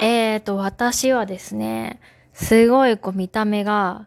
[0.00, 2.00] えーと、私はですね、
[2.32, 4.06] すごいこう見た目が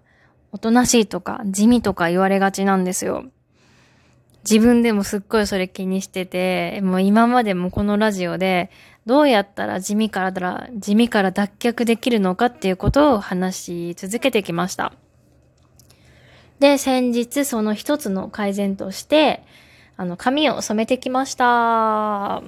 [0.51, 3.25] おとなしいとか地味とか言われがちなんですよ。
[4.49, 8.69] 自分でもすっごいそれ気にしてて、もう今までもこのラジオで
[9.05, 14.93] どうやったら地味からだ地味から脱却できるのかっていうことを話し続けてきました。
[16.59, 19.43] で、先日その一つの改善として、
[19.95, 22.41] あの、髪を染めてきました。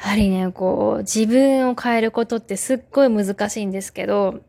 [0.00, 4.40] やはりね、こう、自分を変えることってすっごい難しいんですけど、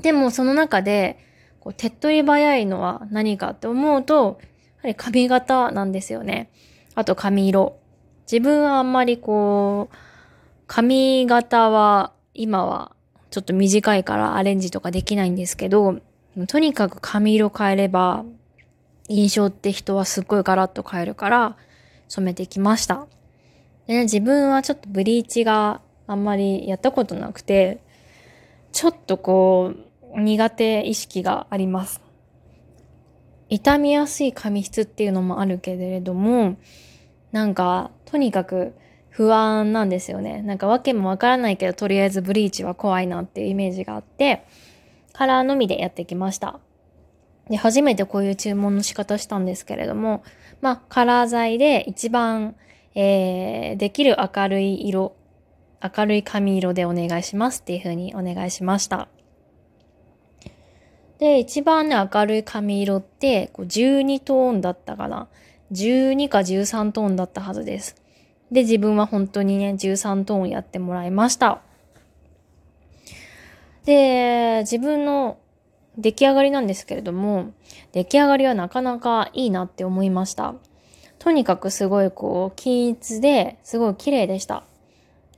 [0.00, 1.18] でもその中で、
[1.60, 4.40] こう手っ取り早いのは何かって思うと、
[4.82, 6.50] やはり髪型なんですよね。
[6.94, 7.78] あと髪色。
[8.30, 9.96] 自分はあんまりこう、
[10.66, 12.92] 髪型は今は
[13.30, 16.00] ちょっと短いからアレンジとかできないんですけど、
[16.48, 18.24] とにかく髪色変えれば、
[19.08, 21.56] 印象って人はすっごいガラッと変えるから、
[22.08, 23.06] 染めてきました。
[23.86, 27.80] で、ね、自分はちょっとブリーチがあんまりやったことなくて、
[28.72, 29.72] ちょっとこ
[30.14, 32.00] う、苦手意識があります。
[33.48, 36.56] 傷みやすい髪質っていうのもあるけれども、
[37.32, 38.74] なんか、とにかく
[39.10, 40.42] 不安なんですよね。
[40.42, 44.44] なんか訳もわからないけど、とりあえずブリーチは怖いなっていうイメージがあって、
[45.12, 46.60] カラーのみでやってきました。
[47.50, 50.22] で、初めてこういう注文の仕方したんですけれども、
[50.62, 52.54] まあ、カラー剤で一番、
[52.94, 55.14] えー、できる明るい色、
[55.82, 59.08] 明るい髪色でお願いしますっていう風にお願いしました。
[61.18, 65.28] で、一番ね、明るい髪色って、こう12トーンだったかな。
[65.72, 67.96] 12か13トーンだったはずです。
[68.50, 71.62] で、自分は本当にね、13トーンやってもらいました。
[73.84, 75.38] で、自分の
[75.96, 77.52] 出来上がりなんですけれども、
[77.92, 80.54] 出来上がりはなかなかいいなって思いました。
[81.22, 84.64] とにかくすごいこう、均一で、すごい綺麗でした。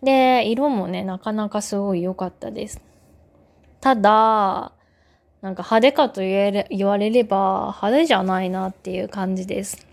[0.03, 2.81] で、色もね、なかなかすごい良かったです。
[3.83, 4.73] ただ、
[5.43, 9.87] なんか派手かと言えれ言われれば派手じゃないなっていう感じです。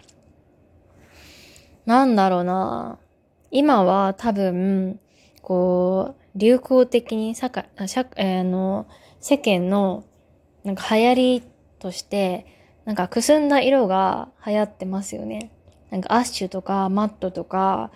[1.86, 2.98] なんだろうな。
[3.52, 4.98] 今は多分、
[5.42, 8.88] こう、流行的に社会、社、えー、の、
[9.20, 10.06] 世間の、
[10.64, 11.44] なんか流行り
[11.80, 12.46] として、
[12.86, 15.52] なんかくすんだ色が流行ってますよね。
[15.92, 17.92] なんかアッシュとかマットとか、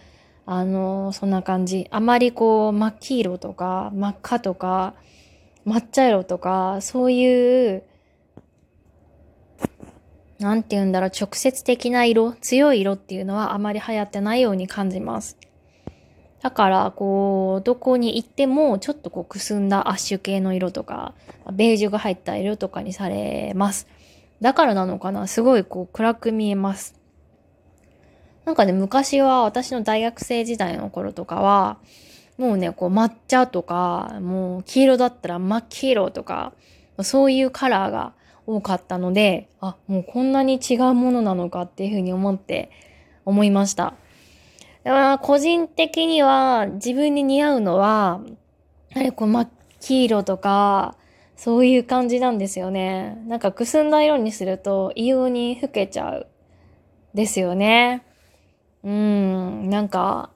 [0.46, 1.88] あの、そんな感じ。
[1.90, 4.94] あまりこう、真っ黄色とか、真っ赤とか、
[5.66, 7.84] 抹茶色とか、そういう、
[10.38, 15.38] なんて言うんだろう、直接的な色、強い色っていうのはあまり流行ってないように感じます。
[16.42, 21.16] だから、こう、どこに行っても、ちょっとこう、くすんだアッシュ系の色とか、
[21.52, 23.88] ベージュが入った色とかにされます。
[24.42, 27.05] だからなのかなすごいこう、暗く見えます。
[28.46, 31.78] なんかね、昔は私の大学生時代の頃とかは、
[32.38, 36.54] もうね、こう抹茶とか、もう黄色だったら真っ黄色とか、
[37.02, 38.14] そういうカラーが
[38.46, 42.70] 多かったので、あ、もうこんなに違うものなのかっていうふうに思って
[43.26, 43.96] 思いました。
[45.22, 48.22] 個人的には自分に似合うのは、
[48.90, 50.96] やはりこう真っ黄色とか、
[51.36, 53.18] そういう感じなんですよね。
[53.28, 56.28] なんかくすんだ色にすると異様に老けちゃう。
[57.16, 58.04] ですよね。
[58.86, 60.30] うん、なんか、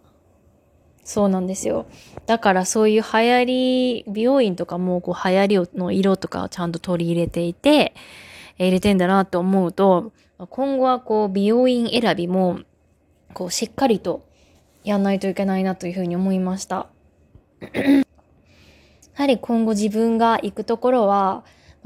[1.04, 1.86] そうなんですよ。
[2.26, 7.94] だからそういう流行り、美容院とかもこう流行りの色とかをちゃんと取り入れていて、
[8.58, 10.12] 入れてんだなと思うと、
[10.50, 12.60] 今後はこう美容院選びも、
[13.34, 14.26] こうしっかりと
[14.84, 16.88] やんないといけないなというふうに思いました。
[17.62, 17.70] や
[19.14, 21.44] はり今後自分が行くところは、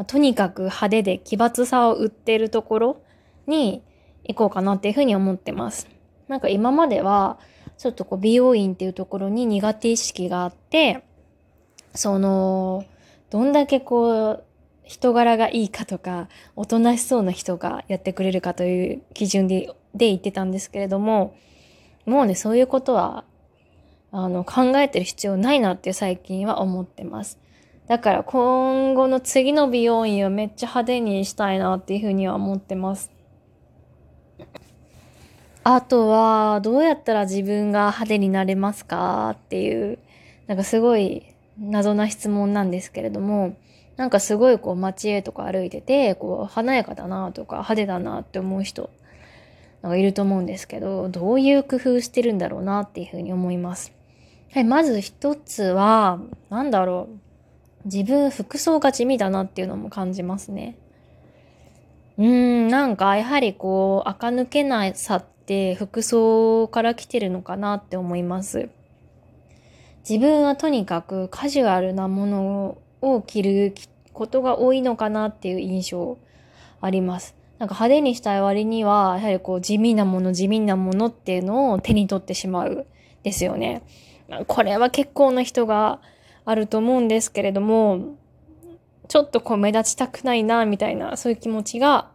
[0.07, 3.01] とにかく派手で奇抜さを売ってるところ
[3.47, 3.83] に
[4.23, 5.92] 行こうかなっていうふうに思ってます。
[6.27, 7.39] なんか今までは、
[7.77, 11.03] ちょっとこう美容院っていうところに苦手意識があって、
[11.93, 12.85] その、
[13.29, 14.43] どんだけこう、
[14.83, 21.35] 人柄がいいかとか、おとなしそうな人がやってくれるかという基準で、で言ってたんですけれども、
[22.05, 23.23] もうね、そういうことは、
[24.11, 27.39] あの、考えてる必要ないなって最近は思ってます。
[27.87, 33.11] だから今後の次の美容院をめっちゃ派手にしたいなっていうふうには思ってます。
[35.63, 39.97] あとは、どうやったら自分が派手になれますかっていう、
[40.47, 41.23] なんかすごい
[41.57, 43.55] 謎な質問なんですけれども、
[43.95, 48.89] なんかすごいこう街へとか歩いてて、こう華やかだなとか派手だなって思う人、
[49.81, 53.93] なんかいると思うんですけど、どういう工夫してるんだろうなっていうふうに思います。
[54.53, 56.19] はい、まず一つは、
[56.49, 57.19] なんだろう。
[57.85, 60.77] 自分服装が地味だなっていうのも感じますね。
[62.17, 68.69] うーん、なんかやはりこう、垢抜けないさって服装から来てるのかなって思います。
[70.07, 73.73] 自分はとにかくカジュアルなものを着る
[74.11, 76.17] ことが多いのかなっていう印象
[76.81, 77.35] あります。
[77.59, 82.85] なんか派手にしたい割には、やはりこう地味なもの、地味なものっていうのを手に取ってしまう
[83.23, 83.83] ですよね。
[84.47, 86.01] これは結構な人が
[86.45, 88.17] あると思うんですけれども、
[89.07, 92.09] ちょっとこう目立ちたくないな、みたいな、そういう気持ちが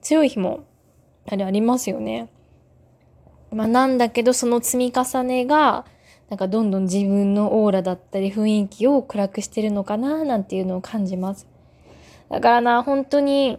[0.00, 0.64] 強い日も、
[1.26, 2.28] やはりありますよね。
[3.50, 5.84] まあなんだけど、その積み重ねが、
[6.28, 11.46] なんかどんどん自分のオーラだったり雰囲気を暗くしてるのかな、なんていうのを感じます。
[12.28, 13.58] だからな、本当に、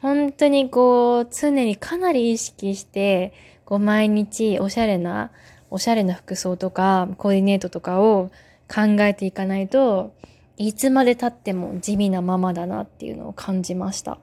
[0.00, 3.32] 本当にこう、常にかなり意識して、
[3.64, 5.30] こう毎日おしゃれな、
[5.70, 8.30] おしゃれな服装とか、コーディネートとかを
[8.68, 10.14] 考えていかないと、
[10.56, 14.18] いつまで経っても地味なままだなっていうのを感じました。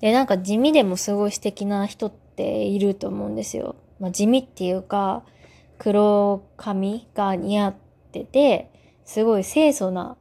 [0.00, 3.74] で、なんか地味でもすごい素敵な人ってていると思うんですよ。
[3.98, 5.24] まあ、地味っていうか、
[5.76, 7.74] 黒髪が似合っ
[8.12, 8.70] てて、
[9.04, 10.16] すごい清楚な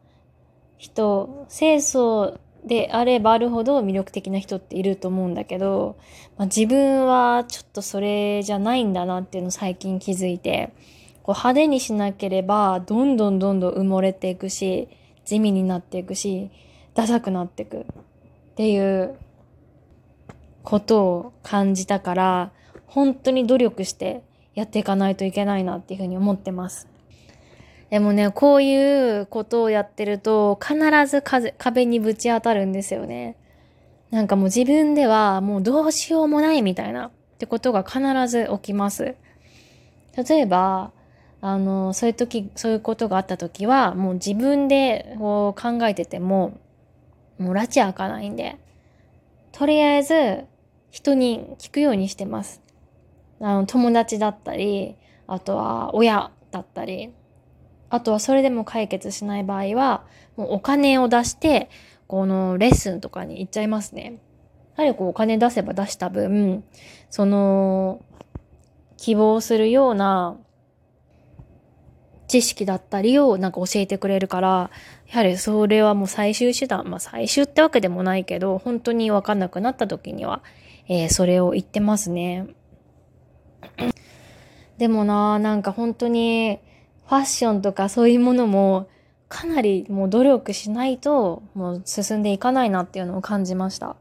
[0.78, 5.98] 人、清楚であればあるほど魅力的な人っていると思うんだけど、
[6.38, 10.74] まあ、自分はちょっとそれじゃないんだなっていうのを最近気づいて、
[11.22, 14.90] こう派手にしなければどんどんどんどん埋もれていくし、
[15.24, 16.50] 地味になっていくし、
[16.96, 17.84] ダサくなっていくっ
[18.56, 19.16] ていう
[20.68, 22.52] ことを感じたから、
[22.88, 24.22] 本当に努力して
[24.54, 26.90] やっていかないといけないなっていうふうに思ってます。
[27.90, 30.76] でもね、こういうことをやってると、必
[31.08, 31.24] ず
[31.58, 33.38] 壁にぶち当たるんですよね。
[34.12, 39.16] なんかもう自分ではもうどうしようもないみたいなってことが必ず起きます。
[40.18, 40.92] 例えば、
[41.40, 46.58] あの、そういう時、そういうことがあった時は、もう自分でこう考えてても、
[47.40, 48.58] もう拉致開かないんで、
[49.54, 50.44] とりあえず
[50.90, 52.62] 人に聞くようにしてます。
[53.40, 54.96] あの、友達だったり、
[55.28, 57.14] あとは親だったり、
[57.90, 60.06] あとはそれでも解決しない場合は、
[60.36, 61.70] もうお金を出して、
[62.08, 64.22] このレッスンとかに行っちゃいますね。
[64.78, 66.64] やはりこうお金出せば出した分、
[67.10, 68.02] その、
[68.98, 70.38] 希望するような
[72.28, 74.72] 知識だったりをなんか教えてくれるから、
[75.08, 80.42] やはりそれはもう最終手段、まあ最終ってわけでもないけど、本当にわかんなくなった時には、
[80.90, 82.48] えー、それを言ってますね。
[84.78, 86.60] でもな、なんか本当に
[87.08, 88.90] ファッションとかそういうものも
[89.30, 93.96] かなりもう努力しないともう進んでいかないなっていうのを感じました。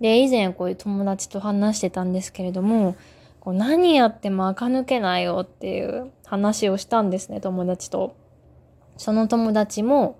[0.00, 2.96] で、以前こういう友達と話してたんですけれども、
[3.40, 8.16] こう何やっても垢抜けないよっていう話をしたんですね、友達と。
[8.96, 10.18] その友達も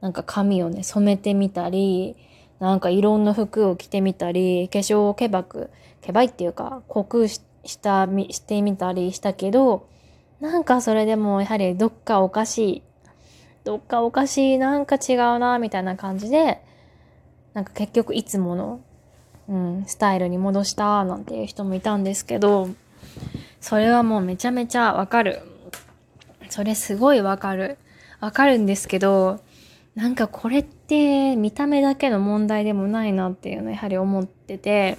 [0.00, 2.16] なんか髪をね、染めてみたり、
[2.64, 5.68] なんかいろんな服を着てみたり、化粧をけばく、
[6.00, 7.42] けばいっていうか、濃くし
[7.78, 9.86] た、してみたりしたけど、
[10.40, 12.82] なんかそれでもやはりどっかおかしい。
[13.64, 16.62] どっかおかしい、なんか違うな、みたいな感じで、
[17.52, 18.80] なんか結局いつもの、
[19.46, 22.70] うん、スタイルに戻した、なんていう人もいたんですけど、
[23.60, 25.42] それはもうめちゃめちゃわかる。
[26.48, 27.76] それすごいわかる。
[28.20, 29.40] わかるんですけど、
[29.94, 34.98] なんかこれって見た目だけの問題でもないなっていうのをやはり思ってて、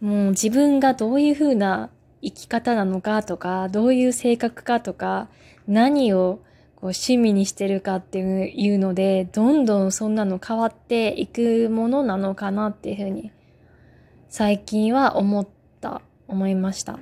[0.00, 1.90] もう自分がどういう風な
[2.22, 5.28] 生き方なのかとか、どういう性格かとか、
[5.66, 6.40] 何を
[6.76, 13.32] こう趣味にしてるかっていうので、どんどんそんなの変わっていくものなのかなっていうふうに、
[14.28, 15.48] 最近は思っ
[15.80, 16.98] た、思いました。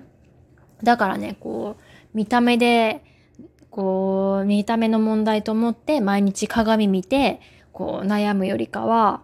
[0.83, 1.83] だからね、こう、
[2.16, 3.02] 見た目で、
[3.71, 7.40] こう、見た目の問題と思って毎日鏡見て、
[7.75, 9.21] こう、悩むよりかは、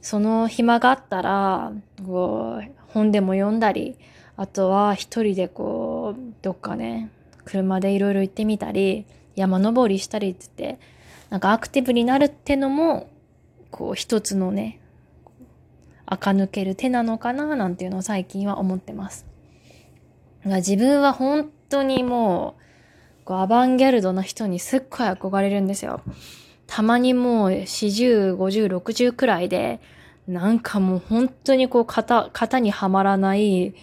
[0.00, 1.72] その暇があったら、
[2.06, 3.96] こう、本でも読んだり、
[4.36, 7.10] あとは一人でこう、どっかね、
[7.44, 10.78] 車でいろいろ行ってみたり、山登りしたりってって、
[11.30, 13.08] なんかアクティブになるってのも、
[13.70, 14.78] こう一つのね、
[16.04, 19.26] 垢抜ける手なのかななんていうのを最近は思ってます。
[20.44, 22.56] 自分は本当にも
[23.22, 26.00] う、こうアバンギャルドな人にすっごい憧れるんですよ。
[26.66, 29.80] たまにもう40、50、60くらいで、
[30.26, 33.74] なんかもう本当にこう型、型にはまらない、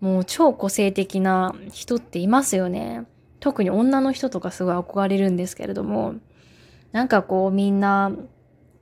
[0.00, 3.06] もう超個性的な人っていますよね。
[3.40, 6.14] 特に女の人とかすごい憧れるんですけれども、
[6.92, 8.10] なんかこうみんな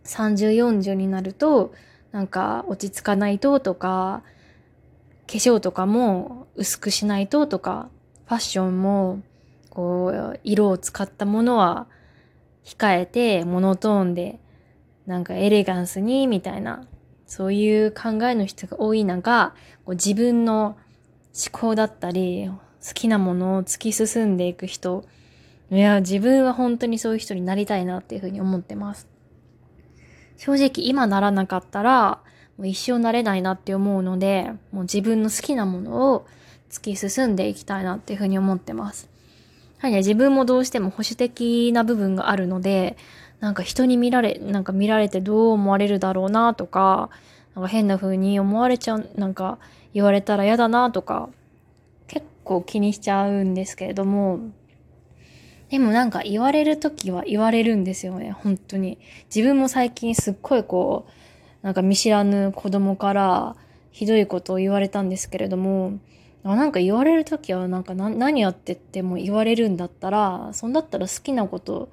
[0.04, 1.72] 30、40になると、
[2.12, 4.22] なんか落ち着かないととか、
[5.26, 7.88] 化粧とかも薄くしないととか、
[8.26, 9.20] ファッションも
[9.70, 11.86] こう色を使ったものは
[12.64, 14.38] 控えてモノトーンで
[15.06, 16.86] なんかエレガンスにみたいな
[17.26, 19.54] そういう考えの人が多い中
[19.84, 20.76] こう自分の
[21.34, 22.50] 思考だったり、
[22.86, 25.04] 好きなものを突き進んでいく人
[25.72, 29.08] いや、自分は本当にそういう人になりたいなっていうふうに思ってます。
[30.36, 32.20] 正直今ならなかったら、
[32.58, 36.26] もう一生なれないなって思うので、もう自分の好きなものを
[36.68, 39.08] 突き進んでいきたいなっていうふうに思ってます。
[39.82, 42.96] はい、ね、自分もどうしても保守的な部分があるので、
[43.40, 47.10] なんか人に見られ、なんか見られてどう思われるだろうなとか、
[47.56, 49.58] なんか変な風に思われちゃう、なんか
[49.92, 51.30] 言われたら嫌だなとか、
[52.06, 54.38] 結構気にしちゃうんですけれども、
[55.68, 58.98] でもなんか言われるときは言われるんですよね、本当に。
[59.34, 63.56] 自分も最近すっごいこう、なんか見知らぬ子供から
[63.90, 65.94] ひどいことを言われたんですけれども、
[66.44, 71.88] なんか言われる時はなんか何やってっても言われるんだったら、そんだったら好きなこと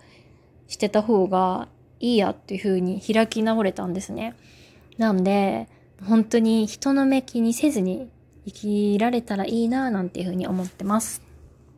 [0.68, 1.68] してた方が
[2.00, 4.36] いいやっていう風に開き直れたんですね。
[4.98, 5.68] なんで、
[6.04, 8.10] 本当に人の目気にせずに
[8.46, 11.29] 生きられたらいいななんていう風に思ってます。